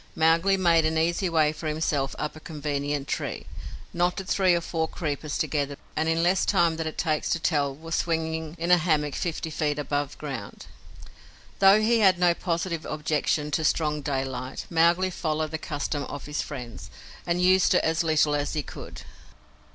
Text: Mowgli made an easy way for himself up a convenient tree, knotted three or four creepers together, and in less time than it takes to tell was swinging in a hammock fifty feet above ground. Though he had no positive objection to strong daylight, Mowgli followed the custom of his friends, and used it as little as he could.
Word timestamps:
Mowgli 0.15 0.57
made 0.57 0.83
an 0.87 0.97
easy 0.97 1.29
way 1.29 1.53
for 1.53 1.67
himself 1.67 2.15
up 2.17 2.35
a 2.35 2.39
convenient 2.39 3.07
tree, 3.07 3.45
knotted 3.93 4.27
three 4.27 4.55
or 4.55 4.61
four 4.61 4.87
creepers 4.87 5.37
together, 5.37 5.77
and 5.95 6.09
in 6.09 6.23
less 6.23 6.43
time 6.43 6.77
than 6.77 6.87
it 6.87 6.97
takes 6.97 7.29
to 7.29 7.39
tell 7.39 7.75
was 7.75 7.93
swinging 7.93 8.55
in 8.57 8.71
a 8.71 8.79
hammock 8.79 9.13
fifty 9.13 9.51
feet 9.51 9.77
above 9.77 10.17
ground. 10.17 10.65
Though 11.59 11.79
he 11.81 11.99
had 11.99 12.17
no 12.17 12.33
positive 12.33 12.83
objection 12.83 13.51
to 13.51 13.63
strong 13.63 14.01
daylight, 14.01 14.65
Mowgli 14.71 15.11
followed 15.11 15.51
the 15.51 15.59
custom 15.59 16.05
of 16.05 16.25
his 16.25 16.41
friends, 16.41 16.89
and 17.27 17.39
used 17.39 17.75
it 17.75 17.83
as 17.83 18.03
little 18.03 18.33
as 18.33 18.53
he 18.53 18.63
could. 18.63 19.03